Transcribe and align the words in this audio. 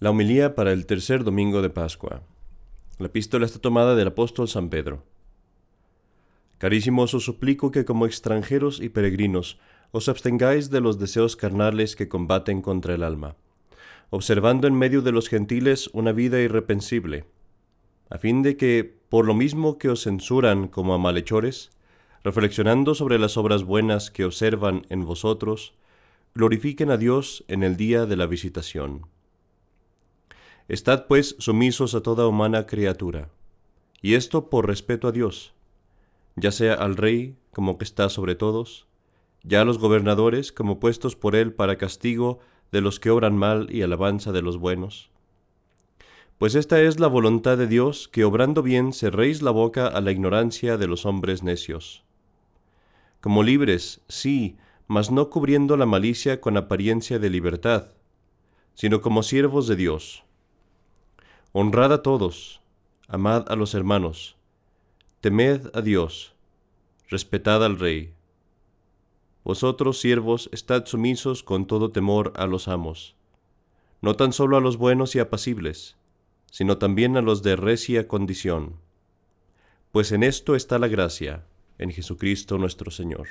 La 0.00 0.08
homilía 0.08 0.54
para 0.54 0.72
el 0.72 0.86
tercer 0.86 1.24
domingo 1.24 1.60
de 1.60 1.68
Pascua. 1.68 2.22
La 2.98 3.08
epístola 3.08 3.44
está 3.44 3.58
tomada 3.58 3.94
del 3.94 4.08
apóstol 4.08 4.48
San 4.48 4.70
Pedro. 4.70 5.04
Carísimos, 6.56 7.12
os 7.12 7.22
suplico 7.22 7.70
que 7.70 7.84
como 7.84 8.06
extranjeros 8.06 8.80
y 8.80 8.88
peregrinos 8.88 9.58
os 9.90 10.08
abstengáis 10.08 10.70
de 10.70 10.80
los 10.80 10.98
deseos 10.98 11.36
carnales 11.36 11.96
que 11.96 12.08
combaten 12.08 12.62
contra 12.62 12.94
el 12.94 13.02
alma, 13.02 13.36
observando 14.08 14.66
en 14.66 14.74
medio 14.74 15.02
de 15.02 15.12
los 15.12 15.28
gentiles 15.28 15.90
una 15.92 16.12
vida 16.12 16.40
irrepensible, 16.40 17.26
a 18.08 18.16
fin 18.16 18.42
de 18.42 18.56
que, 18.56 19.00
por 19.10 19.26
lo 19.26 19.34
mismo 19.34 19.76
que 19.76 19.90
os 19.90 20.04
censuran 20.04 20.68
como 20.68 20.94
a 20.94 20.98
malhechores, 20.98 21.72
reflexionando 22.24 22.94
sobre 22.94 23.18
las 23.18 23.36
obras 23.36 23.64
buenas 23.64 24.10
que 24.10 24.24
observan 24.24 24.86
en 24.88 25.04
vosotros, 25.04 25.74
glorifiquen 26.34 26.90
a 26.90 26.96
Dios 26.96 27.44
en 27.48 27.62
el 27.62 27.76
día 27.76 28.06
de 28.06 28.16
la 28.16 28.24
visitación. 28.24 29.04
Estad 30.70 31.08
pues 31.08 31.34
sumisos 31.40 31.96
a 31.96 32.00
toda 32.00 32.28
humana 32.28 32.64
criatura, 32.64 33.28
y 34.02 34.14
esto 34.14 34.50
por 34.50 34.68
respeto 34.68 35.08
a 35.08 35.10
Dios, 35.10 35.52
ya 36.36 36.52
sea 36.52 36.74
al 36.74 36.96
Rey 36.96 37.34
como 37.50 37.76
que 37.76 37.82
está 37.82 38.08
sobre 38.08 38.36
todos, 38.36 38.86
ya 39.42 39.62
a 39.62 39.64
los 39.64 39.78
gobernadores 39.78 40.52
como 40.52 40.78
puestos 40.78 41.16
por 41.16 41.34
él 41.34 41.52
para 41.52 41.76
castigo 41.76 42.38
de 42.70 42.82
los 42.82 43.00
que 43.00 43.10
obran 43.10 43.36
mal 43.36 43.66
y 43.68 43.82
alabanza 43.82 44.30
de 44.30 44.42
los 44.42 44.58
buenos. 44.58 45.10
Pues 46.38 46.54
esta 46.54 46.80
es 46.80 47.00
la 47.00 47.08
voluntad 47.08 47.58
de 47.58 47.66
Dios, 47.66 48.06
que 48.06 48.22
obrando 48.22 48.62
bien 48.62 48.92
cerréis 48.92 49.42
la 49.42 49.50
boca 49.50 49.88
a 49.88 50.00
la 50.00 50.12
ignorancia 50.12 50.76
de 50.76 50.86
los 50.86 51.04
hombres 51.04 51.42
necios. 51.42 52.04
Como 53.20 53.42
libres, 53.42 54.02
sí, 54.06 54.56
mas 54.86 55.10
no 55.10 55.30
cubriendo 55.30 55.76
la 55.76 55.86
malicia 55.86 56.40
con 56.40 56.56
apariencia 56.56 57.18
de 57.18 57.28
libertad, 57.28 57.88
sino 58.74 59.00
como 59.00 59.24
siervos 59.24 59.66
de 59.66 59.74
Dios. 59.74 60.22
Honrad 61.52 61.92
a 61.92 62.02
todos, 62.02 62.60
amad 63.08 63.50
a 63.50 63.56
los 63.56 63.74
hermanos, 63.74 64.36
temed 65.20 65.68
a 65.74 65.80
Dios, 65.80 66.32
respetad 67.08 67.64
al 67.64 67.76
Rey. 67.76 68.14
Vosotros, 69.42 69.98
siervos, 69.98 70.48
estad 70.52 70.86
sumisos 70.86 71.42
con 71.42 71.66
todo 71.66 71.90
temor 71.90 72.32
a 72.36 72.46
los 72.46 72.68
amos, 72.68 73.16
no 74.00 74.14
tan 74.14 74.32
solo 74.32 74.58
a 74.58 74.60
los 74.60 74.76
buenos 74.76 75.16
y 75.16 75.18
apacibles, 75.18 75.96
sino 76.52 76.78
también 76.78 77.16
a 77.16 77.20
los 77.20 77.42
de 77.42 77.56
recia 77.56 78.06
condición. 78.06 78.76
Pues 79.90 80.12
en 80.12 80.22
esto 80.22 80.54
está 80.54 80.78
la 80.78 80.86
gracia, 80.86 81.46
en 81.78 81.90
Jesucristo 81.90 82.58
nuestro 82.58 82.92
Señor. 82.92 83.26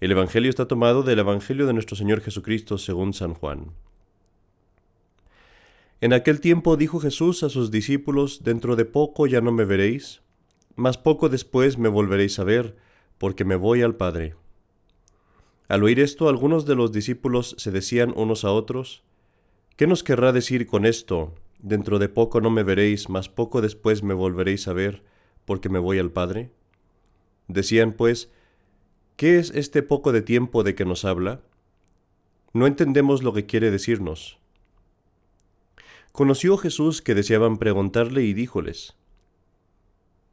El 0.00 0.10
Evangelio 0.10 0.50
está 0.50 0.68
tomado 0.68 1.02
del 1.02 1.20
Evangelio 1.20 1.66
de 1.66 1.72
nuestro 1.72 1.96
Señor 1.96 2.20
Jesucristo 2.20 2.76
según 2.76 3.14
San 3.14 3.32
Juan. 3.32 3.72
En 6.00 6.12
aquel 6.12 6.40
tiempo 6.40 6.76
dijo 6.76 7.00
Jesús 7.00 7.42
a 7.42 7.48
sus 7.48 7.72
discípulos, 7.72 8.44
Dentro 8.44 8.76
de 8.76 8.84
poco 8.84 9.26
ya 9.26 9.40
no 9.40 9.50
me 9.50 9.64
veréis, 9.64 10.22
mas 10.76 10.96
poco 10.96 11.28
después 11.28 11.76
me 11.76 11.88
volveréis 11.88 12.38
a 12.38 12.44
ver, 12.44 12.76
porque 13.18 13.44
me 13.44 13.56
voy 13.56 13.82
al 13.82 13.96
Padre. 13.96 14.36
Al 15.66 15.82
oír 15.82 15.98
esto, 15.98 16.28
algunos 16.28 16.66
de 16.66 16.76
los 16.76 16.92
discípulos 16.92 17.56
se 17.58 17.72
decían 17.72 18.14
unos 18.16 18.44
a 18.44 18.52
otros, 18.52 19.02
¿qué 19.76 19.88
nos 19.88 20.04
querrá 20.04 20.32
decir 20.32 20.68
con 20.68 20.86
esto? 20.86 21.34
Dentro 21.58 21.98
de 21.98 22.08
poco 22.08 22.40
no 22.40 22.50
me 22.50 22.62
veréis, 22.62 23.08
mas 23.08 23.28
poco 23.28 23.60
después 23.60 24.04
me 24.04 24.14
volveréis 24.14 24.68
a 24.68 24.72
ver, 24.72 25.02
porque 25.44 25.68
me 25.68 25.80
voy 25.80 25.98
al 25.98 26.12
Padre. 26.12 26.52
Decían 27.48 27.92
pues, 27.92 28.30
¿qué 29.16 29.40
es 29.40 29.50
este 29.50 29.82
poco 29.82 30.12
de 30.12 30.22
tiempo 30.22 30.62
de 30.62 30.76
que 30.76 30.84
nos 30.84 31.04
habla? 31.04 31.40
No 32.52 32.68
entendemos 32.68 33.24
lo 33.24 33.32
que 33.32 33.46
quiere 33.46 33.72
decirnos. 33.72 34.38
Conoció 36.18 36.56
Jesús 36.56 37.00
que 37.00 37.14
deseaban 37.14 37.58
preguntarle 37.58 38.24
y 38.24 38.34
díjoles, 38.34 38.96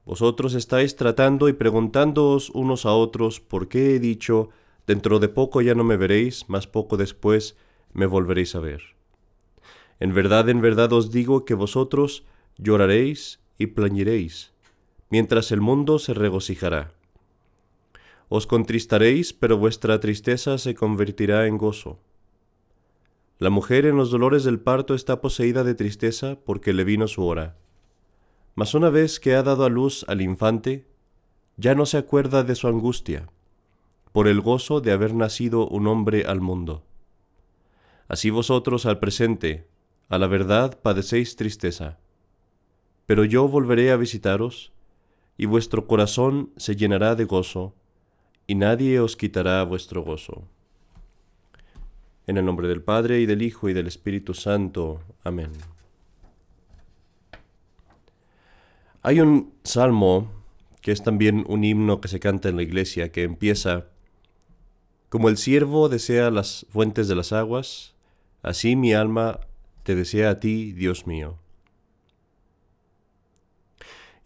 Vosotros 0.03 0.55
estáis 0.55 0.95
tratando 0.95 1.47
y 1.47 1.53
preguntándoos 1.53 2.49
unos 2.49 2.87
a 2.87 2.93
otros 2.93 3.39
por 3.39 3.67
qué 3.67 3.93
he 3.93 3.99
dicho, 3.99 4.49
dentro 4.87 5.19
de 5.19 5.29
poco 5.29 5.61
ya 5.61 5.75
no 5.75 5.83
me 5.83 5.95
veréis, 5.95 6.45
mas 6.47 6.65
poco 6.65 6.97
después 6.97 7.55
me 7.93 8.07
volveréis 8.07 8.55
a 8.55 8.61
ver. 8.61 8.81
En 9.99 10.15
verdad, 10.15 10.49
en 10.49 10.59
verdad 10.59 10.91
os 10.91 11.11
digo 11.11 11.45
que 11.45 11.53
vosotros 11.53 12.23
lloraréis 12.57 13.39
y 13.59 13.67
plañiréis, 13.67 14.53
mientras 15.11 15.51
el 15.51 15.61
mundo 15.61 15.99
se 15.99 16.15
regocijará. 16.15 16.93
Os 18.27 18.47
contristaréis, 18.47 19.33
pero 19.33 19.59
vuestra 19.59 19.99
tristeza 19.99 20.57
se 20.57 20.73
convertirá 20.73 21.45
en 21.45 21.59
gozo. 21.59 21.99
La 23.37 23.49
mujer 23.49 23.85
en 23.85 23.97
los 23.97 24.11
dolores 24.11 24.45
del 24.45 24.61
parto 24.61 24.95
está 24.95 25.19
poseída 25.19 25.65
de 25.65 25.75
tristeza 25.75 26.37
porque 26.45 26.71
le 26.71 26.85
vino 26.85 27.07
su 27.07 27.25
hora. 27.25 27.57
Mas 28.55 28.73
una 28.73 28.89
vez 28.89 29.19
que 29.19 29.35
ha 29.35 29.43
dado 29.43 29.65
a 29.65 29.69
luz 29.69 30.05
al 30.07 30.21
infante, 30.21 30.87
ya 31.57 31.75
no 31.75 31.85
se 31.85 31.97
acuerda 31.97 32.43
de 32.43 32.55
su 32.55 32.69
angustia, 32.69 33.29
por 34.13 34.29
el 34.29 34.39
gozo 34.39 34.79
de 34.79 34.93
haber 34.93 35.13
nacido 35.13 35.67
un 35.67 35.87
hombre 35.87 36.23
al 36.25 36.39
mundo. 36.39 36.83
Así 38.07 38.29
vosotros 38.29 38.85
al 38.85 38.99
presente, 38.99 39.67
a 40.07 40.17
la 40.17 40.27
verdad, 40.27 40.79
padecéis 40.81 41.35
tristeza. 41.35 41.99
Pero 43.05 43.25
yo 43.25 43.49
volveré 43.49 43.91
a 43.91 43.97
visitaros, 43.97 44.71
y 45.37 45.45
vuestro 45.45 45.87
corazón 45.87 46.51
se 46.55 46.77
llenará 46.77 47.15
de 47.15 47.25
gozo, 47.25 47.75
y 48.47 48.55
nadie 48.55 49.01
os 49.01 49.17
quitará 49.17 49.61
vuestro 49.63 50.03
gozo. 50.03 50.47
En 52.27 52.37
el 52.37 52.45
nombre 52.45 52.67
del 52.67 52.81
Padre 52.81 53.19
y 53.19 53.25
del 53.25 53.41
Hijo 53.43 53.69
y 53.69 53.73
del 53.73 53.87
Espíritu 53.87 54.33
Santo. 54.33 55.01
Amén. 55.23 55.51
Hay 59.03 59.19
un 59.19 59.53
salmo 59.63 60.31
que 60.81 60.91
es 60.91 61.03
también 61.03 61.45
un 61.47 61.63
himno 61.63 62.01
que 62.01 62.07
se 62.07 62.19
canta 62.19 62.49
en 62.49 62.55
la 62.55 62.63
iglesia 62.63 63.11
que 63.11 63.23
empieza 63.23 63.89
como 65.09 65.29
el 65.29 65.37
siervo 65.37 65.87
desea 65.87 66.31
las 66.31 66.65
fuentes 66.69 67.07
de 67.07 67.15
las 67.15 67.31
aguas, 67.31 67.93
así 68.41 68.75
mi 68.75 68.93
alma 68.93 69.39
te 69.83 69.95
desea 69.95 70.31
a 70.31 70.39
ti, 70.39 70.73
Dios 70.73 71.05
mío. 71.05 71.37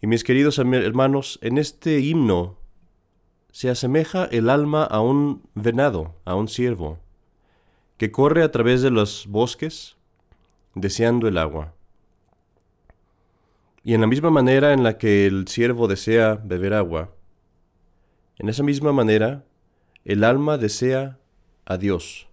Y 0.00 0.06
mis 0.06 0.24
queridos 0.24 0.58
hermanos, 0.58 1.38
en 1.42 1.58
este 1.58 2.00
himno 2.00 2.56
se 3.52 3.68
asemeja 3.68 4.24
el 4.24 4.48
alma 4.48 4.84
a 4.84 5.00
un 5.00 5.42
venado, 5.54 6.14
a 6.24 6.34
un 6.34 6.48
siervo 6.48 6.98
que 8.00 8.10
corre 8.10 8.42
a 8.42 8.50
través 8.50 8.80
de 8.80 8.88
los 8.88 9.26
bosques 9.26 9.98
deseando 10.74 11.28
el 11.28 11.36
agua. 11.36 11.74
Y 13.84 13.92
en 13.92 14.00
la 14.00 14.06
misma 14.06 14.30
manera 14.30 14.72
en 14.72 14.82
la 14.82 14.96
que 14.96 15.26
el 15.26 15.46
siervo 15.48 15.86
desea 15.86 16.40
beber 16.42 16.72
agua, 16.72 17.14
en 18.38 18.48
esa 18.48 18.62
misma 18.62 18.94
manera 18.94 19.44
el 20.06 20.24
alma 20.24 20.56
desea 20.56 21.18
a 21.66 21.76
Dios. 21.76 22.26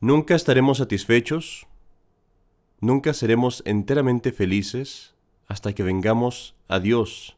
Nunca 0.00 0.34
estaremos 0.34 0.78
satisfechos, 0.78 1.68
nunca 2.80 3.14
seremos 3.14 3.62
enteramente 3.64 4.32
felices 4.32 5.14
hasta 5.46 5.72
que 5.72 5.84
vengamos 5.84 6.56
a 6.66 6.80
Dios. 6.80 7.36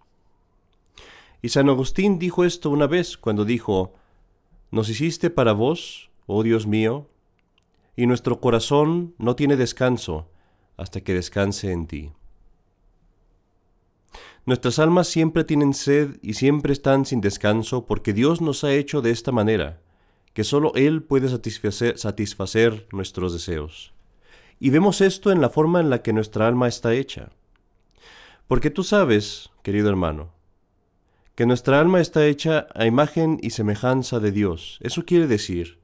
Y 1.43 1.50
San 1.50 1.69
Agustín 1.69 2.19
dijo 2.19 2.47
esto 2.47 2.70
una 2.70 2.87
vez 2.87 3.19
cuando 3.19 3.44
dijo, 3.44 3.93
nos 4.71 4.88
hiciste 4.88 5.31
para 5.31 5.53
vos, 5.53 6.10
oh 6.27 6.43
Dios 6.43 6.66
mío, 6.66 7.09
y 7.97 8.06
nuestro 8.06 8.41
corazón 8.41 9.15
no 9.19 9.37
tiene 9.37 9.56
descanso 9.56 10.28
hasta 10.77 11.00
que 11.00 11.15
descanse 11.15 11.72
en 11.72 11.87
ti. 11.87 12.12
Nuestras 14.44 14.78
almas 14.78 15.09
siempre 15.09 15.43
tienen 15.43 15.75
sed 15.75 16.19
y 16.22 16.34
siempre 16.34 16.72
están 16.72 17.05
sin 17.05 17.21
descanso 17.21 17.87
porque 17.87 18.12
Dios 18.12 18.41
nos 18.41 18.62
ha 18.62 18.72
hecho 18.72 19.03
de 19.03 19.10
esta 19.10 19.32
manera, 19.32 19.81
que 20.34 20.44
sólo 20.44 20.72
Él 20.75 21.03
puede 21.03 21.28
satisfacer, 21.28 21.99
satisfacer 21.99 22.87
nuestros 22.93 23.32
deseos. 23.32 23.93
Y 24.61 24.70
vemos 24.70 25.00
esto 25.00 25.32
en 25.32 25.41
la 25.41 25.49
forma 25.49 25.81
en 25.81 25.91
la 25.91 26.02
que 26.02 26.12
nuestra 26.12 26.46
alma 26.46 26.69
está 26.69 26.94
hecha. 26.94 27.31
Porque 28.46 28.70
tú 28.70 28.85
sabes, 28.85 29.50
querido 29.62 29.88
hermano, 29.88 30.36
que 31.37 31.44
nuestra 31.44 31.79
alma 31.79 32.00
está 32.00 32.27
hecha 32.27 32.67
a 32.75 32.87
imagen 32.87 33.38
y 33.43 33.50
semejanza 33.50 34.21
de 34.21 34.33
Dios. 34.33 34.79
Eso 34.81 35.05
quiere 35.05 35.27
decir 35.27 35.79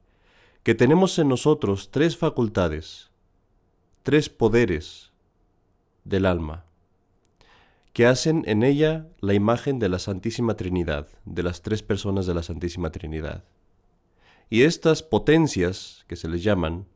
que 0.62 0.74
tenemos 0.74 1.18
en 1.18 1.28
nosotros 1.28 1.90
tres 1.90 2.16
facultades, 2.16 3.10
tres 4.02 4.30
poderes 4.30 5.12
del 6.04 6.24
alma, 6.24 6.64
que 7.92 8.06
hacen 8.06 8.44
en 8.46 8.62
ella 8.62 9.06
la 9.20 9.34
imagen 9.34 9.78
de 9.78 9.90
la 9.90 9.98
Santísima 9.98 10.56
Trinidad, 10.56 11.06
de 11.26 11.42
las 11.42 11.60
tres 11.60 11.82
personas 11.82 12.24
de 12.24 12.32
la 12.32 12.42
Santísima 12.42 12.90
Trinidad. 12.90 13.44
Y 14.48 14.62
estas 14.62 15.02
potencias, 15.02 16.06
que 16.08 16.16
se 16.16 16.28
les 16.28 16.42
llaman, 16.42 16.86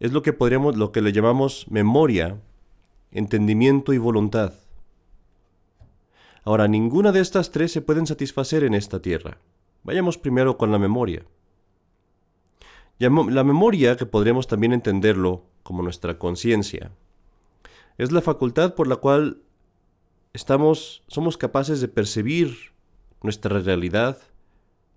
es 0.00 0.12
lo 0.12 0.22
que 0.22 0.32
podríamos, 0.32 0.76
lo 0.76 0.92
que 0.92 1.02
le 1.02 1.12
llamamos 1.12 1.66
memoria, 1.68 2.40
entendimiento 3.10 3.92
y 3.92 3.98
voluntad. 3.98 4.54
Ahora, 6.46 6.68
ninguna 6.68 7.10
de 7.10 7.18
estas 7.18 7.50
tres 7.50 7.72
se 7.72 7.82
pueden 7.82 8.06
satisfacer 8.06 8.62
en 8.62 8.74
esta 8.74 9.02
tierra. 9.02 9.40
Vayamos 9.82 10.16
primero 10.16 10.56
con 10.56 10.70
la 10.70 10.78
memoria. 10.78 11.26
La 13.00 13.10
memoria, 13.42 13.96
que 13.96 14.06
podríamos 14.06 14.46
también 14.46 14.72
entenderlo 14.72 15.42
como 15.64 15.82
nuestra 15.82 16.20
conciencia, 16.20 16.92
es 17.98 18.12
la 18.12 18.20
facultad 18.22 18.76
por 18.76 18.86
la 18.86 18.94
cual 18.94 19.42
estamos, 20.34 21.02
somos 21.08 21.36
capaces 21.36 21.80
de 21.80 21.88
percibir 21.88 22.56
nuestra 23.22 23.58
realidad 23.58 24.16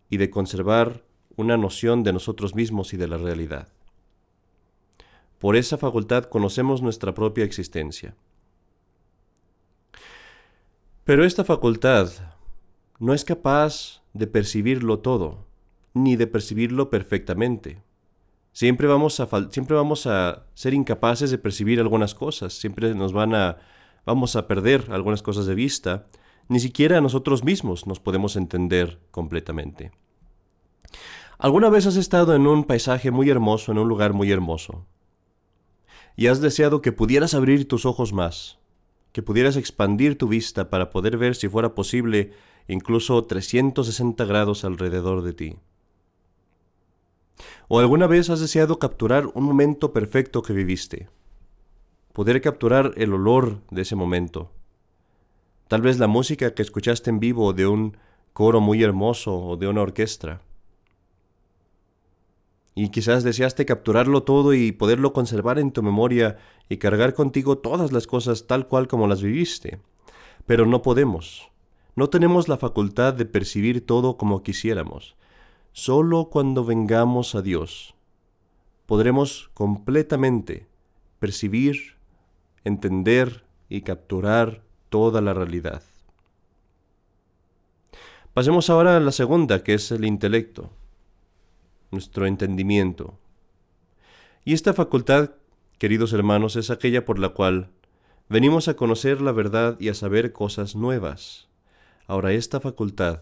y 0.08 0.18
de 0.18 0.30
conservar 0.30 1.04
una 1.36 1.58
noción 1.58 2.04
de 2.04 2.14
nosotros 2.14 2.54
mismos 2.54 2.94
y 2.94 2.98
de 2.98 3.08
la 3.08 3.18
realidad. 3.18 3.70
Por 5.40 5.56
esa 5.56 5.80
facultad 5.80 6.26
conocemos 6.26 6.84
nuestra 6.84 7.16
propia 7.16 7.44
existencia. 7.44 8.16
Pero 11.10 11.26
esta 11.26 11.44
facultad 11.44 12.12
no 13.00 13.16
es 13.16 13.26
capaz 13.26 14.04
de 14.14 14.28
percibirlo 14.28 15.00
todo, 15.00 15.48
ni 15.96 16.16
de 16.16 16.28
percibirlo 16.28 16.92
perfectamente. 16.92 17.82
Siempre 18.52 18.88
vamos 18.88 19.20
a, 19.20 19.28
siempre 19.50 19.76
vamos 19.76 20.06
a 20.06 20.46
ser 20.54 20.76
incapaces 20.76 21.32
de 21.32 21.40
percibir 21.40 21.80
algunas 21.80 22.14
cosas, 22.14 22.54
siempre 22.54 22.94
nos 22.94 23.12
van 23.12 23.34
a, 23.34 23.58
vamos 24.06 24.36
a 24.36 24.46
perder 24.46 24.86
algunas 24.92 25.24
cosas 25.24 25.48
de 25.48 25.56
vista, 25.56 26.06
ni 26.48 26.60
siquiera 26.60 27.02
nosotros 27.02 27.44
mismos 27.44 27.88
nos 27.88 28.00
podemos 28.00 28.36
entender 28.36 29.00
completamente. 29.10 29.92
¿Alguna 31.40 31.72
vez 31.72 31.88
has 31.88 31.96
estado 31.96 32.36
en 32.36 32.46
un 32.46 32.66
paisaje 32.66 33.10
muy 33.10 33.32
hermoso, 33.32 33.72
en 33.72 33.80
un 33.80 33.88
lugar 33.88 34.14
muy 34.14 34.32
hermoso? 34.32 34.86
Y 36.16 36.28
has 36.28 36.40
deseado 36.40 36.84
que 36.84 36.92
pudieras 36.92 37.34
abrir 37.34 37.68
tus 37.68 37.88
ojos 37.88 38.14
más, 38.14 38.60
que 39.12 39.24
pudieras 39.24 39.56
expandir 39.56 40.18
tu 40.18 40.28
vista 40.28 40.70
para 40.70 40.90
poder 40.90 41.18
ver 41.18 41.36
si 41.36 41.48
fuera 41.48 41.74
posible 41.76 42.32
incluso 42.68 43.24
360 43.26 44.26
grados 44.26 44.64
alrededor 44.64 45.24
de 45.24 45.34
ti. 45.34 45.56
¿O 47.68 47.80
alguna 47.80 48.08
vez 48.08 48.30
has 48.30 48.40
deseado 48.40 48.80
capturar 48.80 49.28
un 49.34 49.44
momento 49.44 49.94
perfecto 49.94 50.42
que 50.42 50.54
viviste? 50.54 51.10
Poder 52.14 52.42
capturar 52.42 52.94
el 52.98 53.14
olor 53.14 53.62
de 53.72 53.84
ese 53.84 53.96
momento. 53.96 54.52
Tal 55.68 55.82
vez 55.82 56.00
la 56.00 56.08
música 56.08 56.54
que 56.54 56.64
escuchaste 56.64 57.10
en 57.10 57.20
vivo 57.20 57.54
de 57.54 57.68
un 57.68 57.98
coro 58.34 58.60
muy 58.60 58.84
hermoso 58.84 59.38
o 59.38 59.58
de 59.58 59.68
una 59.68 59.82
orquesta. 59.82 60.42
Y 62.82 62.92
quizás 62.92 63.26
deseaste 63.26 63.66
capturarlo 63.66 64.24
todo 64.24 64.54
y 64.54 64.72
poderlo 64.72 65.12
conservar 65.12 65.60
en 65.60 65.74
tu 65.74 65.84
memoria 65.84 66.38
y 66.70 66.78
cargar 66.78 67.14
contigo 67.14 67.58
todas 67.58 67.92
las 67.92 68.08
cosas 68.08 68.48
tal 68.48 68.68
cual 68.68 68.88
como 68.88 69.06
las 69.06 69.22
viviste. 69.22 69.82
Pero 70.46 70.66
no 70.66 70.82
podemos. 70.82 71.52
No 71.98 72.10
tenemos 72.10 72.48
la 72.48 72.56
facultad 72.56 73.14
de 73.16 73.26
percibir 73.26 73.86
todo 73.86 74.16
como 74.16 74.44
quisiéramos. 74.44 75.18
Solo 75.74 76.30
cuando 76.30 76.64
vengamos 76.64 77.36
a 77.36 77.42
Dios 77.42 77.96
podremos 78.86 79.52
completamente 79.54 80.66
percibir, 81.20 81.98
entender 82.64 83.44
y 83.68 83.82
capturar 83.82 84.64
toda 84.88 85.20
la 85.20 85.34
realidad. 85.34 85.84
Pasemos 88.34 88.70
ahora 88.70 88.96
a 88.96 89.02
la 89.02 89.12
segunda, 89.12 89.64
que 89.64 89.74
es 89.74 89.92
el 89.92 90.06
intelecto, 90.06 90.70
nuestro 91.92 92.26
entendimiento. 92.26 93.20
Y 94.46 94.54
esta 94.54 94.74
facultad, 94.74 95.32
queridos 95.78 96.14
hermanos, 96.14 96.56
es 96.56 96.70
aquella 96.70 97.06
por 97.06 97.20
la 97.20 97.30
cual 97.30 97.70
venimos 98.30 98.68
a 98.68 98.76
conocer 98.76 99.22
la 99.22 99.32
verdad 99.32 99.78
y 99.80 99.90
a 99.90 99.94
saber 99.94 100.32
cosas 100.32 100.76
nuevas. 100.76 101.50
Ahora, 102.08 102.32
esta 102.32 102.60
facultad 102.60 103.22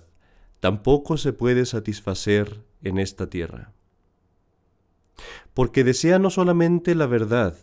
tampoco 0.59 1.17
se 1.17 1.33
puede 1.33 1.65
satisfacer 1.65 2.63
en 2.83 2.99
esta 2.99 3.29
tierra. 3.29 3.73
Porque 5.53 5.83
desea 5.83 6.19
no 6.19 6.29
solamente 6.29 6.95
la 6.95 7.07
verdad, 7.07 7.55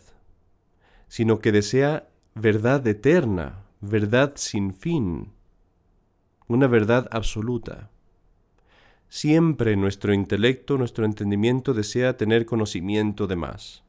sino 1.07 1.39
que 1.39 1.51
desea 1.51 2.09
verdad 2.33 2.85
eterna, 2.87 3.63
verdad 3.79 4.33
sin 4.35 4.73
fin, 4.73 5.31
una 6.47 6.67
verdad 6.67 7.07
absoluta. 7.11 7.89
Siempre 9.09 9.75
nuestro 9.75 10.13
intelecto, 10.13 10.77
nuestro 10.77 11.05
entendimiento 11.05 11.73
desea 11.73 12.17
tener 12.17 12.45
conocimiento 12.45 13.27
de 13.27 13.35
más. 13.35 13.83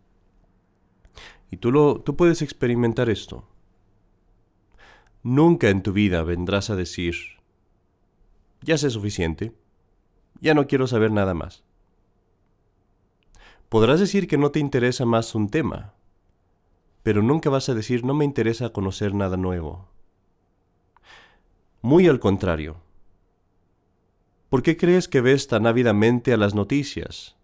Y 1.50 1.56
tú, 1.56 1.72
lo, 1.72 2.00
tú 2.00 2.16
puedes 2.16 2.42
experimentar 2.42 3.08
esto. 3.08 3.48
Nunca 5.22 5.70
en 5.70 5.82
tu 5.82 5.92
vida 5.92 6.22
vendrás 6.22 6.70
a 6.70 6.76
decir, 6.76 7.14
ya 8.62 8.78
sé 8.78 8.90
suficiente, 8.90 9.54
ya 10.40 10.54
no 10.54 10.66
quiero 10.66 10.86
saber 10.86 11.10
nada 11.10 11.34
más. 11.34 11.64
Podrás 13.68 13.98
decir 13.98 14.28
que 14.28 14.38
no 14.38 14.50
te 14.50 14.60
interesa 14.60 15.04
más 15.04 15.34
un 15.34 15.48
tema, 15.48 15.94
pero 17.02 17.22
nunca 17.22 17.50
vas 17.50 17.68
a 17.68 17.74
decir 17.74 18.04
no 18.04 18.14
me 18.14 18.24
interesa 18.24 18.70
conocer 18.70 19.14
nada 19.14 19.36
nuevo. 19.36 19.88
Muy 21.82 22.06
al 22.08 22.20
contrario. 22.20 22.85
¿Por 24.48 24.62
qué 24.62 24.76
crees 24.76 25.08
que 25.08 25.20
ves 25.20 25.48
tan 25.48 25.66
ávidamente 25.66 26.32
a 26.32 26.36
las 26.36 26.54
noticias? 26.54 27.36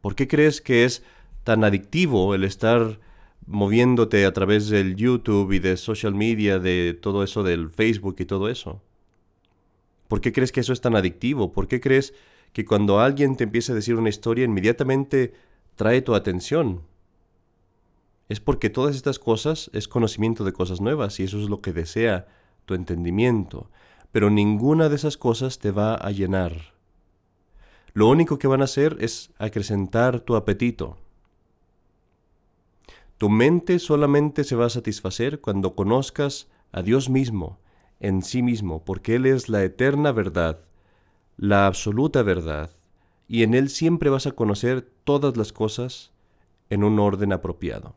¿Por 0.00 0.14
qué 0.14 0.26
crees 0.26 0.62
que 0.62 0.84
es 0.84 1.02
tan 1.44 1.64
adictivo 1.64 2.34
el 2.34 2.44
estar 2.44 2.98
moviéndote 3.46 4.24
a 4.24 4.32
través 4.32 4.68
del 4.68 4.96
YouTube 4.96 5.52
y 5.52 5.58
de 5.58 5.76
social 5.76 6.14
media, 6.14 6.58
de 6.58 6.98
todo 7.00 7.22
eso 7.22 7.42
del 7.42 7.70
Facebook 7.70 8.16
y 8.20 8.24
todo 8.24 8.48
eso? 8.48 8.82
¿Por 10.08 10.22
qué 10.22 10.32
crees 10.32 10.50
que 10.50 10.60
eso 10.60 10.72
es 10.72 10.80
tan 10.80 10.96
adictivo? 10.96 11.52
¿Por 11.52 11.68
qué 11.68 11.80
crees 11.80 12.14
que 12.54 12.64
cuando 12.64 13.00
alguien 13.00 13.36
te 13.36 13.44
empieza 13.44 13.72
a 13.72 13.76
decir 13.76 13.96
una 13.96 14.08
historia 14.08 14.46
inmediatamente 14.46 15.34
trae 15.74 16.00
tu 16.00 16.14
atención? 16.14 16.82
Es 18.30 18.40
porque 18.40 18.70
todas 18.70 18.96
estas 18.96 19.18
cosas 19.18 19.70
es 19.74 19.88
conocimiento 19.88 20.42
de 20.42 20.52
cosas 20.52 20.80
nuevas 20.80 21.20
y 21.20 21.24
eso 21.24 21.38
es 21.38 21.50
lo 21.50 21.60
que 21.60 21.74
desea 21.74 22.26
tu 22.64 22.72
entendimiento. 22.74 23.70
Pero 24.16 24.30
ninguna 24.30 24.88
de 24.88 24.96
esas 24.96 25.18
cosas 25.18 25.58
te 25.58 25.70
va 25.70 25.94
a 25.94 26.10
llenar. 26.10 26.72
Lo 27.92 28.08
único 28.08 28.38
que 28.38 28.48
van 28.48 28.62
a 28.62 28.64
hacer 28.64 28.96
es 29.00 29.30
acrecentar 29.36 30.20
tu 30.20 30.36
apetito. 30.36 30.96
Tu 33.18 33.28
mente 33.28 33.78
solamente 33.78 34.44
se 34.44 34.56
va 34.56 34.64
a 34.64 34.70
satisfacer 34.70 35.42
cuando 35.42 35.74
conozcas 35.74 36.48
a 36.72 36.80
Dios 36.80 37.10
mismo 37.10 37.58
en 38.00 38.22
sí 38.22 38.40
mismo, 38.40 38.82
porque 38.86 39.16
Él 39.16 39.26
es 39.26 39.50
la 39.50 39.62
eterna 39.62 40.12
verdad, 40.12 40.60
la 41.36 41.66
absoluta 41.66 42.22
verdad, 42.22 42.70
y 43.28 43.42
en 43.42 43.52
Él 43.52 43.68
siempre 43.68 44.08
vas 44.08 44.26
a 44.26 44.32
conocer 44.32 44.88
todas 45.04 45.36
las 45.36 45.52
cosas 45.52 46.10
en 46.70 46.84
un 46.84 46.98
orden 47.00 47.34
apropiado. 47.34 47.94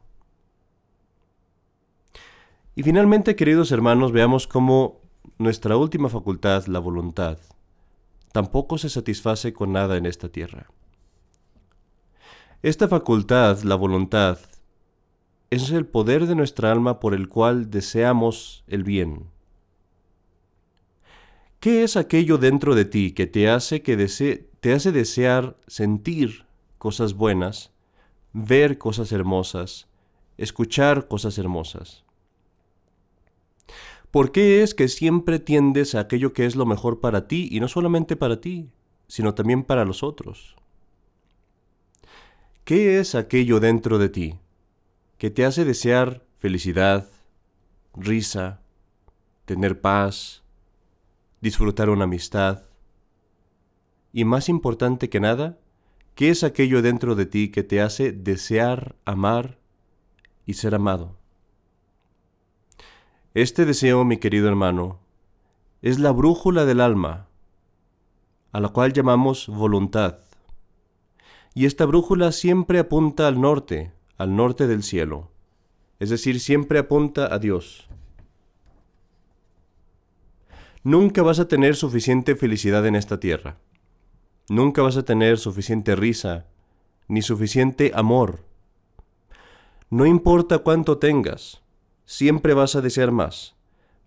Y 2.75 2.83
finalmente, 2.83 3.37
queridos 3.37 3.71
hermanos, 3.71 4.11
veamos 4.11 4.47
cómo 4.47 4.99
nuestra 5.39 5.77
última 5.77 6.09
facultad, 6.09 6.65
la 6.65 6.79
voluntad, 6.79 7.37
tampoco 8.33 8.77
se 8.77 8.89
satisface 8.89 9.53
con 9.53 9.71
nada 9.71 9.95
en 9.95 10.05
esta 10.05 10.27
tierra. 10.27 10.67
Esta 12.61 12.89
facultad, 12.89 13.61
la 13.61 13.75
voluntad, 13.75 14.37
es 15.49 15.71
el 15.71 15.85
poder 15.85 16.27
de 16.27 16.35
nuestra 16.35 16.73
alma 16.73 16.99
por 16.99 17.13
el 17.13 17.29
cual 17.29 17.71
deseamos 17.71 18.65
el 18.67 18.83
bien. 18.83 19.27
¿Qué 21.61 21.83
es 21.83 21.95
aquello 21.95 22.37
dentro 22.37 22.75
de 22.75 22.83
ti 22.83 23.13
que 23.13 23.25
te 23.25 23.49
hace, 23.49 23.81
que 23.81 23.95
te 24.59 24.73
hace 24.73 24.91
desear 24.91 25.55
sentir 25.67 26.45
cosas 26.77 27.13
buenas, 27.13 27.71
ver 28.33 28.77
cosas 28.77 29.13
hermosas, 29.13 29.87
escuchar 30.37 31.07
cosas 31.07 31.37
hermosas? 31.37 32.03
¿Por 34.11 34.31
qué 34.31 34.63
es 34.63 34.73
que 34.73 34.87
siempre 34.87 35.37
tiendes 35.37 35.93
a 35.93 35.99
aquello 35.99 36.33
que 36.33 36.47
es 36.47 36.55
lo 36.55 36.65
mejor 36.65 36.99
para 36.99 37.27
ti 37.27 37.47
y 37.51 37.59
no 37.59 37.67
solamente 37.67 38.15
para 38.15 38.41
ti, 38.41 38.71
sino 39.07 39.35
también 39.35 39.63
para 39.63 39.85
los 39.85 40.01
otros? 40.01 40.55
¿Qué 42.63 42.99
es 42.99 43.13
aquello 43.13 43.59
dentro 43.59 43.99
de 43.99 44.09
ti 44.09 44.39
que 45.19 45.29
te 45.29 45.45
hace 45.45 45.63
desear 45.63 46.23
felicidad, 46.39 47.07
risa, 47.95 48.61
tener 49.45 49.79
paz, 49.79 50.41
disfrutar 51.39 51.91
una 51.91 52.05
amistad? 52.05 52.63
Y 54.11 54.25
más 54.25 54.49
importante 54.49 55.09
que 55.09 55.19
nada, 55.19 55.59
¿qué 56.15 56.31
es 56.31 56.43
aquello 56.43 56.81
dentro 56.81 57.13
de 57.13 57.27
ti 57.27 57.49
que 57.49 57.61
te 57.61 57.79
hace 57.79 58.11
desear 58.11 58.95
amar 59.05 59.59
y 60.47 60.55
ser 60.55 60.73
amado? 60.73 61.18
Este 63.35 63.65
deseo, 63.65 64.05
mi 64.05 64.17
querido 64.17 64.47
hermano, 64.47 64.97
es 65.83 65.99
la 65.99 66.11
brújula 66.11 66.65
del 66.65 66.81
alma, 66.81 67.27
a 68.51 68.59
la 68.59 68.69
cual 68.69 68.91
llamamos 68.91 69.47
voluntad. 69.47 70.17
Y 71.53 71.67
esta 71.67 71.85
brújula 71.85 72.31
siempre 72.31 72.79
apunta 72.79 73.27
al 73.27 73.39
norte, 73.39 73.93
al 74.17 74.35
norte 74.35 74.65
del 74.65 74.81
cielo, 74.81 75.29
es 75.99 76.09
decir, 76.09 76.39
siempre 76.39 76.79
apunta 76.79 77.31
a 77.31 77.37
Dios. 77.37 77.87
Nunca 80.83 81.21
vas 81.21 81.39
a 81.39 81.47
tener 81.47 81.75
suficiente 81.75 82.35
felicidad 82.35 82.83
en 82.87 82.95
esta 82.95 83.19
tierra. 83.19 83.57
Nunca 84.49 84.81
vas 84.81 84.97
a 84.97 85.03
tener 85.03 85.37
suficiente 85.37 85.95
risa, 85.95 86.47
ni 87.07 87.21
suficiente 87.21 87.91
amor. 87.93 88.43
No 89.91 90.07
importa 90.07 90.57
cuánto 90.59 90.97
tengas, 90.97 91.61
siempre 92.09 92.55
vas 92.55 92.75
a 92.75 92.81
desear 92.81 93.11
más, 93.11 93.55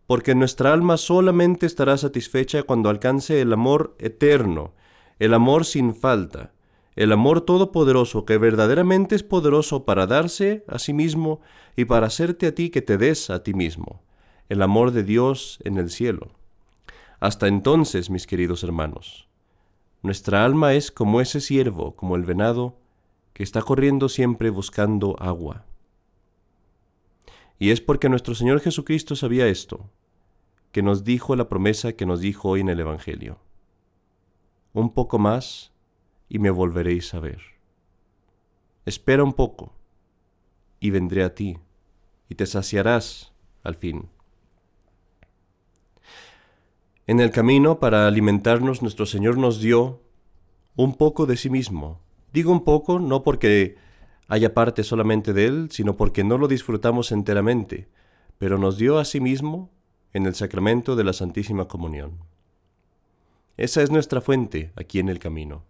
porque 0.09 0.35
nuestra 0.35 0.73
alma 0.73 0.97
solamente 0.97 1.67
estará 1.67 1.97
satisfecha 1.97 2.65
cuando 2.65 2.91
alcance 2.91 3.41
el 3.41 3.53
amor 3.53 3.95
eterno, 4.01 4.73
el 5.21 5.33
amor 5.35 5.65
sin 5.65 5.95
falta, 5.95 6.51
el 6.97 7.13
amor 7.13 7.43
todopoderoso 7.43 8.25
que 8.25 8.39
verdaderamente 8.39 9.15
es 9.15 9.23
poderoso 9.23 9.85
para 9.85 10.09
darse 10.09 10.65
a 10.67 10.81
sí 10.81 10.93
mismo 10.93 11.43
y 11.77 11.85
para 11.85 12.09
hacerte 12.09 12.49
a 12.49 12.55
ti 12.57 12.71
que 12.71 12.83
te 12.83 12.99
des 12.99 13.31
a 13.31 13.45
ti 13.45 13.55
mismo, 13.55 14.03
el 14.49 14.63
amor 14.63 14.91
de 14.91 15.05
Dios 15.05 15.61
en 15.63 15.79
el 15.79 15.89
cielo. 15.89 16.33
Hasta 17.21 17.47
entonces, 17.47 18.11
mis 18.11 18.27
queridos 18.27 18.65
hermanos, 18.65 19.29
nuestra 20.03 20.45
alma 20.45 20.75
es 20.75 20.91
como 20.91 21.21
ese 21.21 21.41
siervo, 21.41 21.95
como 21.95 22.17
el 22.17 22.25
venado, 22.25 22.75
que 23.33 23.45
está 23.45 23.63
corriendo 23.63 24.09
siempre 24.09 24.51
buscando 24.51 25.15
agua. 25.21 25.67
Y 27.63 27.71
es 27.71 27.81
porque 27.81 28.09
nuestro 28.09 28.35
Señor 28.35 28.59
Jesucristo 28.59 29.15
sabía 29.15 29.47
esto, 29.47 29.89
que 30.73 30.83
nos 30.83 31.05
dijo 31.05 31.37
la 31.37 31.49
promesa 31.49 31.93
que 31.93 32.07
nos 32.07 32.19
dijo 32.19 32.49
hoy 32.49 32.61
en 32.63 32.69
el 32.69 32.81
Evangelio. 32.81 33.39
Un 34.73 34.93
poco 34.93 35.21
más 35.21 35.71
y 36.29 36.41
me 36.41 36.51
volveréis 36.51 37.15
a 37.15 37.21
ver. 37.21 37.41
Espera 38.85 39.23
un 39.23 39.33
poco 39.33 39.77
y 40.81 40.91
vendré 40.91 41.23
a 41.23 41.37
ti 41.37 41.57
y 42.29 42.35
te 42.35 42.47
saciarás 42.47 43.33
al 43.63 43.77
fin. 43.77 44.09
En 47.07 47.21
el 47.21 47.31
camino 47.31 47.79
para 47.79 48.09
alimentarnos 48.09 48.83
nuestro 48.83 49.07
Señor 49.07 49.39
nos 49.39 49.61
dio 49.61 50.03
un 50.75 50.97
poco 50.97 51.27
de 51.27 51.37
sí 51.37 51.49
mismo. 51.49 52.01
Digo 52.33 52.51
un 52.51 52.65
poco 52.65 52.99
no 52.99 53.23
porque 53.23 53.77
haya 54.33 54.55
parte 54.55 54.83
solamente 54.83 55.35
de 55.35 55.45
Él, 55.45 55.69
sino 55.71 55.95
porque 55.95 56.25
no 56.25 56.39
lo 56.39 56.49
disfrutamos 56.49 57.13
enteramente, 57.13 57.89
pero 58.39 58.57
nos 58.57 58.79
dio 58.79 58.99
a 58.99 59.05
sí 59.05 59.21
mismo 59.21 59.71
en 60.15 60.25
el 60.25 60.35
sacramento 60.35 60.97
de 60.97 61.05
la 61.05 61.13
Santísima 61.13 61.69
Comunión. 61.69 62.21
Esa 63.59 63.83
es 63.83 63.91
nuestra 63.91 64.23
fuente 64.23 64.73
aquí 64.75 65.01
en 65.01 65.11
el 65.11 65.19
camino. 65.19 65.65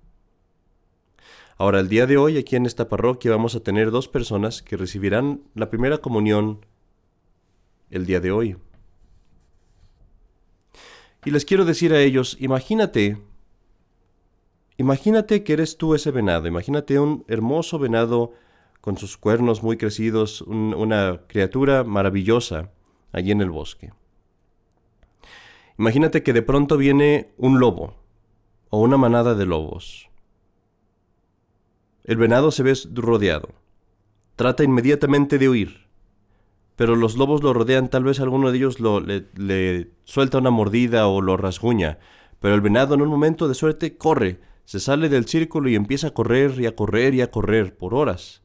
Ahora, 1.59 1.81
el 1.81 1.89
día 1.89 2.07
de 2.07 2.17
hoy, 2.17 2.39
aquí 2.39 2.55
en 2.55 2.65
esta 2.65 2.89
parroquia, 2.89 3.33
vamos 3.33 3.57
a 3.57 3.65
tener 3.65 3.91
dos 3.91 4.07
personas 4.07 4.63
que 4.63 4.77
recibirán 4.77 5.43
la 5.57 5.69
primera 5.69 5.99
comunión 5.99 6.65
el 7.91 8.07
día 8.07 8.21
de 8.21 8.31
hoy. 8.31 8.57
Y 11.25 11.33
les 11.33 11.45
quiero 11.45 11.65
decir 11.65 11.93
a 11.93 12.01
ellos, 12.01 12.37
imagínate, 12.39 13.19
imagínate 14.77 15.43
que 15.43 15.53
eres 15.53 15.77
tú 15.77 15.97
ese 15.97 16.13
venado, 16.13 16.47
imagínate 16.47 17.01
un 17.01 17.25
hermoso 17.27 17.81
venado 17.81 18.35
con 18.83 18.99
sus 18.99 19.17
cuernos 19.17 19.63
muy 19.63 19.77
crecidos, 19.77 20.43
una 20.43 21.23
criatura 21.29 21.85
maravillosa 21.85 22.73
allí 23.13 23.31
en 23.31 23.41
el 23.41 23.49
bosque. 23.49 23.93
Imagínate 25.79 26.25
que 26.25 26.33
de 26.33 26.43
pronto 26.43 26.77
viene 26.77 27.33
un 27.37 27.61
lobo 27.61 27.95
o 28.71 28.81
una 28.81 28.97
manada 28.97 29.37
de 29.37 29.47
lobos. 29.47 30.11
El 32.03 32.17
venado 32.17 32.51
se 32.51 32.65
ve 32.65 32.77
rodeado. 32.93 33.51
Trata 34.35 34.65
inmediatamente 34.65 35.39
de 35.39 35.49
huir. 35.49 35.87
Pero 36.75 36.97
los 36.97 37.17
lobos 37.17 37.45
lo 37.45 37.53
rodean, 37.53 37.89
tal 37.89 38.03
vez 38.03 38.19
alguno 38.19 38.51
de 38.51 38.59
ellos 38.59 38.81
lo, 38.81 38.99
le, 38.99 39.29
le 39.37 39.93
suelta 40.03 40.39
una 40.39 40.51
mordida 40.51 41.07
o 41.07 41.21
lo 41.21 41.37
rasguña. 41.37 42.01
Pero 42.41 42.57
el 42.57 42.61
venado 42.61 42.97
en 42.97 43.03
un 43.03 43.09
momento 43.09 43.47
de 43.47 43.55
suerte 43.55 43.97
corre, 43.97 44.41
se 44.65 44.81
sale 44.81 45.09
del 45.09 45.27
círculo 45.27 45.69
y 45.69 45.77
empieza 45.77 46.09
a 46.09 46.15
correr 46.15 46.61
y 46.61 46.67
a 46.67 46.75
correr 46.75 47.15
y 47.15 47.21
a 47.21 47.31
correr 47.31 47.77
por 47.77 47.95
horas. 47.95 48.43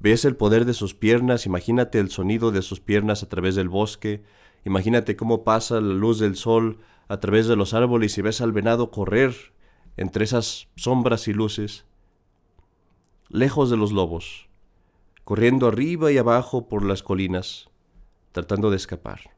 Ves 0.00 0.24
el 0.24 0.36
poder 0.36 0.64
de 0.64 0.74
sus 0.74 0.94
piernas, 0.94 1.44
imagínate 1.46 1.98
el 1.98 2.10
sonido 2.10 2.52
de 2.52 2.62
sus 2.62 2.78
piernas 2.78 3.24
a 3.24 3.28
través 3.28 3.56
del 3.56 3.68
bosque, 3.68 4.22
imagínate 4.64 5.16
cómo 5.16 5.42
pasa 5.42 5.80
la 5.80 5.94
luz 5.94 6.20
del 6.20 6.36
sol 6.36 6.78
a 7.08 7.18
través 7.18 7.48
de 7.48 7.56
los 7.56 7.74
árboles 7.74 8.16
y 8.16 8.22
ves 8.22 8.40
al 8.40 8.52
venado 8.52 8.92
correr 8.92 9.34
entre 9.96 10.24
esas 10.24 10.68
sombras 10.76 11.26
y 11.26 11.32
luces, 11.32 11.84
lejos 13.28 13.70
de 13.70 13.76
los 13.76 13.90
lobos, 13.90 14.48
corriendo 15.24 15.66
arriba 15.66 16.12
y 16.12 16.18
abajo 16.18 16.68
por 16.68 16.84
las 16.84 17.02
colinas, 17.02 17.68
tratando 18.30 18.70
de 18.70 18.76
escapar. 18.76 19.34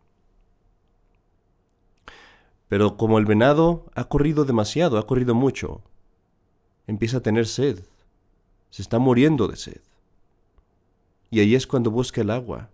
Pero 2.68 2.98
como 2.98 3.18
el 3.18 3.24
venado 3.24 3.86
ha 3.94 4.04
corrido 4.04 4.44
demasiado, 4.44 4.98
ha 4.98 5.06
corrido 5.06 5.34
mucho, 5.34 5.80
empieza 6.86 7.16
a 7.16 7.22
tener 7.22 7.46
sed, 7.46 7.80
se 8.68 8.82
está 8.82 8.98
muriendo 8.98 9.48
de 9.48 9.56
sed 9.56 9.80
y 11.30 11.40
ahí 11.40 11.54
es 11.54 11.66
cuando 11.66 11.90
busca 11.90 12.20
el 12.20 12.30
agua. 12.30 12.70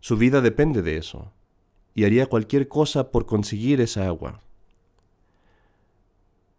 Su 0.00 0.16
vida 0.16 0.40
depende 0.40 0.82
de 0.82 0.96
eso, 0.96 1.32
y 1.94 2.04
haría 2.04 2.26
cualquier 2.26 2.68
cosa 2.68 3.10
por 3.10 3.26
conseguir 3.26 3.80
esa 3.80 4.06
agua. 4.06 4.40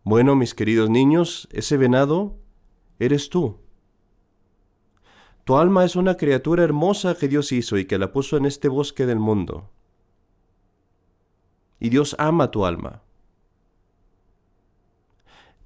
Bueno, 0.03 0.35
mis 0.35 0.53
queridos 0.53 0.89
niños, 0.89 1.47
ese 1.51 1.77
venado 1.77 2.37
eres 2.99 3.29
tú. 3.29 3.57
Tu 5.43 5.57
alma 5.57 5.85
es 5.85 5.95
una 5.95 6.17
criatura 6.17 6.63
hermosa 6.63 7.15
que 7.15 7.27
Dios 7.27 7.51
hizo 7.51 7.77
y 7.77 7.85
que 7.85 7.97
la 7.97 8.11
puso 8.11 8.37
en 8.37 8.45
este 8.45 8.67
bosque 8.67 9.05
del 9.05 9.19
mundo. 9.19 9.69
Y 11.79 11.89
Dios 11.89 12.15
ama 12.19 12.51
tu 12.51 12.65
alma. 12.65 13.01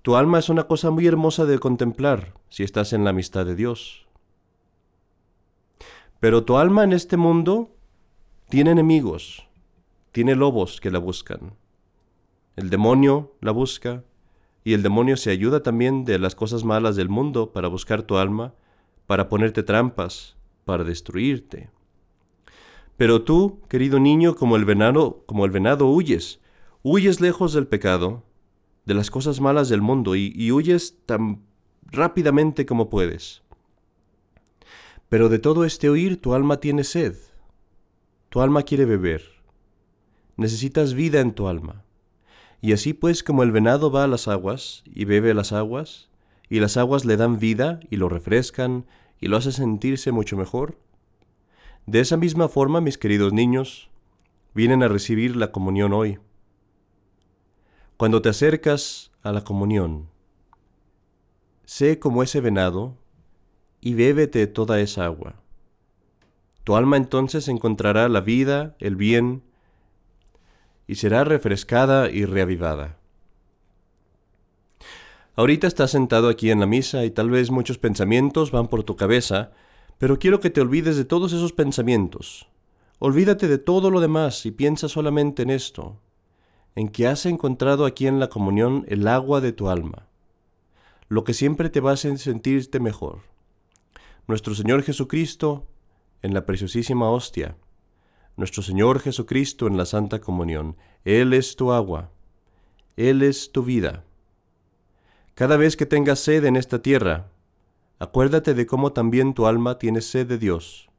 Tu 0.01 0.15
alma 0.15 0.39
es 0.39 0.49
una 0.49 0.65
cosa 0.65 0.91
muy 0.91 1.07
hermosa 1.07 1.45
de 1.45 1.59
contemplar 1.59 2.33
si 2.49 2.63
estás 2.63 2.93
en 2.93 3.03
la 3.03 3.09
amistad 3.09 3.45
de 3.45 3.55
Dios. 3.55 4.04
Pero 6.25 6.43
tu 6.43 6.57
alma 6.57 6.83
en 6.83 6.91
este 6.91 7.17
mundo 7.17 7.69
tiene 8.49 8.71
enemigos, 8.71 9.47
tiene 10.11 10.33
lobos 10.33 10.81
que 10.81 10.89
la 10.89 10.97
buscan. 10.97 11.53
El 12.55 12.71
demonio 12.71 13.35
la 13.41 13.51
busca 13.51 14.03
y 14.63 14.73
el 14.73 14.81
demonio 14.81 15.17
se 15.17 15.29
ayuda 15.29 15.61
también 15.61 16.03
de 16.03 16.17
las 16.17 16.33
cosas 16.33 16.63
malas 16.63 16.95
del 16.95 17.09
mundo 17.09 17.53
para 17.53 17.67
buscar 17.67 18.01
tu 18.01 18.17
alma, 18.17 18.55
para 19.05 19.29
ponerte 19.29 19.61
trampas, 19.61 20.35
para 20.65 20.83
destruirte. 20.83 21.69
Pero 22.97 23.21
tú, 23.21 23.59
querido 23.69 23.99
niño, 23.99 24.33
como 24.33 24.55
el 24.55 24.65
venado, 24.65 25.21
como 25.27 25.45
el 25.45 25.51
venado 25.51 25.91
huyes, 25.91 26.41
huyes 26.81 27.21
lejos 27.21 27.53
del 27.53 27.67
pecado, 27.67 28.23
de 28.85 28.95
las 28.95 29.11
cosas 29.11 29.41
malas 29.41 29.69
del 29.69 29.83
mundo 29.83 30.15
y, 30.15 30.33
y 30.35 30.51
huyes 30.51 30.97
tan 31.05 31.43
rápidamente 31.83 32.65
como 32.65 32.89
puedes. 32.89 33.44
Pero 35.09 35.29
de 35.29 35.39
todo 35.39 35.65
este 35.65 35.89
oír 35.89 36.21
tu 36.21 36.33
alma 36.33 36.59
tiene 36.59 36.83
sed. 36.83 37.15
Tu 38.29 38.41
alma 38.41 38.63
quiere 38.63 38.85
beber. 38.85 39.23
Necesitas 40.37 40.93
vida 40.93 41.21
en 41.21 41.33
tu 41.33 41.47
alma. 41.47 41.83
Y 42.61 42.73
así 42.73 42.93
pues 42.93 43.23
como 43.23 43.43
el 43.43 43.51
venado 43.51 43.91
va 43.91 44.03
a 44.03 44.07
las 44.07 44.27
aguas 44.27 44.83
y 44.85 45.05
bebe 45.05 45.33
las 45.33 45.51
aguas, 45.51 46.09
y 46.49 46.59
las 46.59 46.77
aguas 46.77 47.05
le 47.05 47.17
dan 47.17 47.39
vida 47.39 47.79
y 47.89 47.97
lo 47.97 48.09
refrescan 48.09 48.85
y 49.19 49.27
lo 49.27 49.37
hace 49.37 49.51
sentirse 49.51 50.11
mucho 50.11 50.37
mejor, 50.37 50.77
de 51.85 51.99
esa 51.99 52.17
misma 52.17 52.47
forma, 52.49 52.81
mis 52.81 52.97
queridos 52.97 53.31
niños, 53.31 53.91
vienen 54.55 54.81
a 54.81 54.87
recibir 54.87 55.35
la 55.35 55.51
comunión 55.51 55.93
hoy. 55.93 56.17
Cuando 57.95 58.23
te 58.23 58.29
acercas 58.29 59.11
a 59.21 59.31
la 59.31 59.43
comunión, 59.43 60.09
sé 61.65 61.99
como 61.99 62.23
ese 62.23 62.41
venado 62.41 62.97
y 63.85 63.93
bébete 63.93 64.47
toda 64.47 64.81
esa 64.81 65.05
agua. 65.05 65.35
Tu 66.63 66.75
alma 66.75 66.97
entonces 66.97 67.47
encontrará 67.47 68.09
la 68.09 68.19
vida, 68.19 68.75
el 68.79 68.95
bien, 68.95 69.43
y 70.87 70.95
será 70.95 71.23
refrescada 71.23 72.09
y 72.09 72.25
reavivada. 72.25 72.97
Ahorita 75.35 75.67
estás 75.67 75.91
sentado 75.91 76.29
aquí 76.29 76.49
en 76.49 76.61
la 76.61 76.65
misa 76.65 77.05
y 77.05 77.11
tal 77.11 77.29
vez 77.29 77.51
muchos 77.51 77.77
pensamientos 77.77 78.49
van 78.49 78.69
por 78.69 78.81
tu 78.81 78.95
cabeza, 78.95 79.51
pero 79.99 80.17
quiero 80.17 80.39
que 80.39 80.49
te 80.49 80.61
olvides 80.61 80.97
de 80.97 81.05
todos 81.05 81.31
esos 81.31 81.53
pensamientos. 81.53 82.47
Olvídate 82.97 83.47
de 83.47 83.59
todo 83.59 83.91
lo 83.91 84.01
demás 84.01 84.47
y 84.47 84.51
piensa 84.51 84.89
solamente 84.89 85.43
en 85.43 85.51
esto, 85.51 85.99
en 86.73 86.89
que 86.89 87.05
has 87.05 87.27
encontrado 87.27 87.85
aquí 87.85 88.07
en 88.07 88.19
la 88.19 88.29
comunión 88.29 88.83
el 88.87 89.07
agua 89.07 89.41
de 89.41 89.51
tu 89.51 89.69
alma, 89.69 90.07
lo 91.07 91.23
que 91.23 91.35
siempre 91.35 91.69
te 91.69 91.81
va 91.81 91.91
a 91.91 91.93
hacer 91.93 92.17
sentirte 92.17 92.79
mejor 92.79 93.34
nuestro 94.27 94.55
Señor 94.55 94.83
Jesucristo 94.83 95.67
en 96.21 96.33
la 96.33 96.45
preciosísima 96.45 97.09
hostia, 97.09 97.57
nuestro 98.37 98.63
Señor 98.63 98.99
Jesucristo 98.99 99.67
en 99.67 99.77
la 99.77 99.85
Santa 99.85 100.19
Comunión. 100.19 100.75
Él 101.03 101.33
es 101.33 101.55
tu 101.55 101.71
agua, 101.71 102.11
Él 102.97 103.21
es 103.21 103.51
tu 103.51 103.63
vida. 103.63 104.03
Cada 105.35 105.57
vez 105.57 105.77
que 105.77 105.85
tengas 105.85 106.19
sed 106.19 106.45
en 106.45 106.55
esta 106.55 106.81
tierra, 106.81 107.31
acuérdate 107.99 108.53
de 108.53 108.65
cómo 108.65 108.93
también 108.93 109.33
tu 109.33 109.45
alma 109.45 109.77
tiene 109.77 110.01
sed 110.01 110.27
de 110.27 110.37
Dios, 110.37 110.89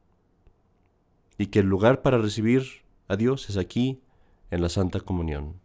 y 1.37 1.47
que 1.47 1.59
el 1.59 1.67
lugar 1.67 2.01
para 2.01 2.17
recibir 2.17 2.63
a 3.07 3.15
Dios 3.15 3.49
es 3.49 3.57
aquí, 3.57 4.01
en 4.49 4.61
la 4.61 4.69
Santa 4.69 5.01
Comunión. 5.01 5.59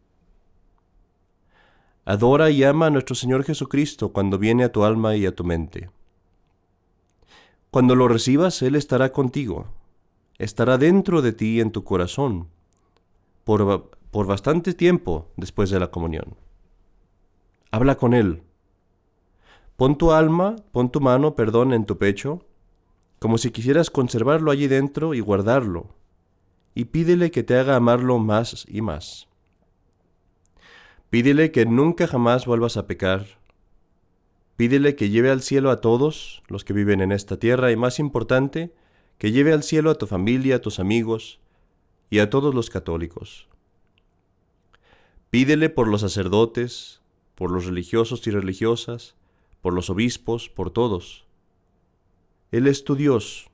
Adora 2.04 2.50
y 2.50 2.64
ama 2.64 2.86
a 2.86 2.90
nuestro 2.90 3.14
Señor 3.14 3.44
Jesucristo 3.44 4.12
cuando 4.12 4.36
viene 4.36 4.64
a 4.64 4.72
tu 4.72 4.82
alma 4.82 5.14
y 5.14 5.24
a 5.24 5.34
tu 5.36 5.44
mente. 5.44 5.88
Cuando 7.72 7.96
lo 7.96 8.06
recibas, 8.06 8.60
Él 8.60 8.74
estará 8.74 9.12
contigo, 9.12 9.64
estará 10.36 10.76
dentro 10.76 11.22
de 11.22 11.32
ti 11.32 11.58
en 11.58 11.72
tu 11.72 11.84
corazón, 11.84 12.48
por, 13.44 13.90
por 14.10 14.26
bastante 14.26 14.74
tiempo 14.74 15.30
después 15.38 15.70
de 15.70 15.80
la 15.80 15.90
comunión. 15.90 16.36
Habla 17.70 17.94
con 17.94 18.12
Él. 18.12 18.42
Pon 19.76 19.96
tu 19.96 20.12
alma, 20.12 20.56
pon 20.70 20.90
tu 20.92 21.00
mano, 21.00 21.34
perdón, 21.34 21.72
en 21.72 21.86
tu 21.86 21.96
pecho, 21.96 22.44
como 23.18 23.38
si 23.38 23.50
quisieras 23.52 23.88
conservarlo 23.88 24.50
allí 24.50 24.66
dentro 24.66 25.14
y 25.14 25.20
guardarlo, 25.20 25.94
y 26.74 26.84
pídele 26.84 27.30
que 27.30 27.42
te 27.42 27.58
haga 27.58 27.74
amarlo 27.74 28.18
más 28.18 28.66
y 28.68 28.82
más. 28.82 29.28
Pídele 31.08 31.50
que 31.52 31.64
nunca 31.64 32.06
jamás 32.06 32.44
vuelvas 32.44 32.76
a 32.76 32.86
pecar. 32.86 33.40
Pídele 34.56 34.96
que 34.96 35.10
lleve 35.10 35.30
al 35.30 35.42
cielo 35.42 35.70
a 35.70 35.80
todos 35.80 36.42
los 36.48 36.64
que 36.64 36.72
viven 36.72 37.00
en 37.00 37.12
esta 37.12 37.38
tierra 37.38 37.72
y 37.72 37.76
más 37.76 37.98
importante, 37.98 38.74
que 39.18 39.32
lleve 39.32 39.52
al 39.52 39.62
cielo 39.62 39.90
a 39.90 39.96
tu 39.96 40.06
familia, 40.06 40.56
a 40.56 40.58
tus 40.60 40.78
amigos 40.78 41.40
y 42.10 42.18
a 42.18 42.30
todos 42.30 42.54
los 42.54 42.70
católicos. 42.70 43.48
Pídele 45.30 45.70
por 45.70 45.88
los 45.88 46.02
sacerdotes, 46.02 47.00
por 47.34 47.50
los 47.50 47.66
religiosos 47.66 48.26
y 48.26 48.30
religiosas, 48.30 49.16
por 49.60 49.72
los 49.72 49.90
obispos, 49.90 50.48
por 50.48 50.70
todos. 50.70 51.26
Él 52.50 52.66
es 52.66 52.84
tu 52.84 52.94
Dios, 52.94 53.50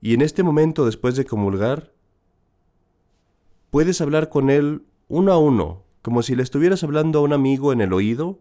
y 0.00 0.14
en 0.14 0.22
este 0.22 0.42
momento 0.42 0.84
después 0.84 1.14
de 1.16 1.24
comulgar, 1.24 1.92
puedes 3.70 4.00
hablar 4.00 4.28
con 4.28 4.50
Él 4.50 4.82
uno 5.08 5.32
a 5.32 5.38
uno 5.38 5.86
como 6.06 6.22
si 6.22 6.36
le 6.36 6.44
estuvieras 6.44 6.84
hablando 6.84 7.18
a 7.18 7.22
un 7.22 7.32
amigo 7.32 7.72
en 7.72 7.80
el 7.80 7.92
oído, 7.92 8.38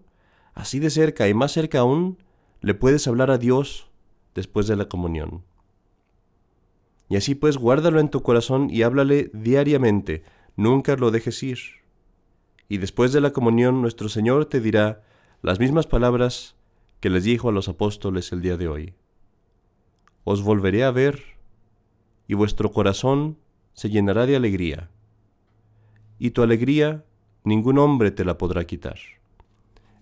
así 0.56 0.80
de 0.80 0.90
cerca 0.90 1.28
y 1.28 1.34
más 1.34 1.52
cerca 1.52 1.80
aún, 1.80 2.18
le 2.62 2.74
puedes 2.74 3.08
hablar 3.08 3.30
a 3.30 3.38
Dios 3.38 3.90
después 4.34 4.68
de 4.68 4.76
la 4.76 4.90
comunión. 4.90 5.44
Y 7.10 7.18
así 7.18 7.36
pues 7.36 7.58
guárdalo 7.58 8.00
en 8.00 8.10
tu 8.10 8.24
corazón 8.24 8.70
y 8.72 8.82
háblale 8.82 9.30
diariamente, 9.34 10.24
nunca 10.56 10.96
lo 10.96 11.12
dejes 11.12 11.44
ir. 11.44 11.60
Y 12.68 12.80
después 12.80 13.14
de 13.14 13.22
la 13.22 13.32
comunión 13.32 13.82
nuestro 13.82 14.10
Señor 14.10 14.46
te 14.46 14.60
dirá 14.60 15.04
las 15.44 15.60
mismas 15.60 15.86
palabras 15.86 16.56
que 17.00 17.12
les 17.12 17.26
dijo 17.26 17.50
a 17.50 17.52
los 17.52 17.70
apóstoles 17.70 18.32
el 18.32 18.42
día 18.42 18.58
de 18.58 18.68
hoy. 18.68 18.94
Os 20.24 20.42
volveré 20.42 20.84
a 20.84 20.90
ver 20.90 21.22
y 22.28 22.34
vuestro 22.34 22.72
corazón 22.72 23.38
se 23.74 23.90
llenará 23.90 24.26
de 24.26 24.36
alegría, 24.36 24.90
y 26.18 26.32
tu 26.32 26.42
alegría 26.42 27.04
ningún 27.44 27.78
hombre 27.78 28.10
te 28.10 28.26
la 28.26 28.38
podrá 28.38 28.66
quitar. 28.66 28.98